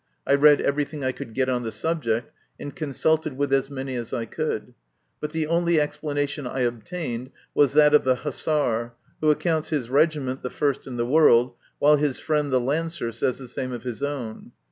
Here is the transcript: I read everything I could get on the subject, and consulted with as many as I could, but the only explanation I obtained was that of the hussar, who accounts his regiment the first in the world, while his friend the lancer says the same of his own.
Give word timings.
I 0.25 0.33
read 0.33 0.61
everything 0.61 1.03
I 1.03 1.11
could 1.11 1.35
get 1.35 1.47
on 1.47 1.61
the 1.61 1.71
subject, 1.71 2.31
and 2.59 2.75
consulted 2.75 3.37
with 3.37 3.53
as 3.53 3.69
many 3.69 3.93
as 3.93 4.13
I 4.13 4.25
could, 4.25 4.73
but 5.19 5.31
the 5.31 5.45
only 5.45 5.79
explanation 5.79 6.47
I 6.47 6.61
obtained 6.61 7.29
was 7.53 7.73
that 7.73 7.93
of 7.93 8.03
the 8.03 8.15
hussar, 8.15 8.93
who 9.21 9.29
accounts 9.29 9.69
his 9.69 9.91
regiment 9.91 10.41
the 10.41 10.49
first 10.49 10.87
in 10.87 10.97
the 10.97 11.05
world, 11.05 11.53
while 11.77 11.97
his 11.97 12.17
friend 12.19 12.51
the 12.51 12.59
lancer 12.59 13.11
says 13.11 13.37
the 13.37 13.47
same 13.47 13.73
of 13.73 13.83
his 13.83 14.01
own. 14.01 14.53